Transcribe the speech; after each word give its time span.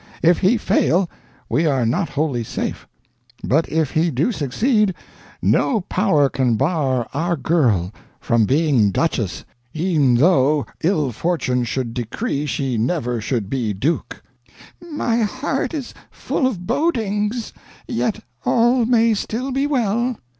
If 0.23 0.39
he 0.39 0.57
fail, 0.57 1.11
we 1.47 1.67
are 1.67 1.85
not 1.85 2.09
wholly 2.09 2.43
safe, 2.43 2.87
but 3.43 3.69
if 3.69 3.91
he 3.91 4.09
do 4.09 4.31
succeed, 4.31 4.95
no 5.43 5.81
power 5.81 6.27
can 6.27 6.55
bar 6.55 7.07
our 7.13 7.37
girl 7.37 7.93
from 8.19 8.47
being 8.47 8.89
Duchess 8.89 9.45
e'en 9.75 10.15
though 10.15 10.65
ill 10.81 11.11
fortune 11.11 11.63
should 11.65 11.93
decree 11.93 12.47
she 12.47 12.79
never 12.79 13.21
should 13.21 13.47
be 13.47 13.73
Duke!" 13.73 14.23
"My 14.91 15.17
heart 15.17 15.71
is 15.71 15.93
full 16.09 16.47
of 16.47 16.65
bodings, 16.65 17.53
yet 17.87 18.21
all 18.43 18.87
may 18.87 19.13
still 19.13 19.51
be 19.51 19.67
well." 19.67 20.17